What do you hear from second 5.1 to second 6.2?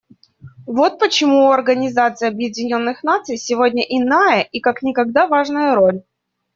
важная роль.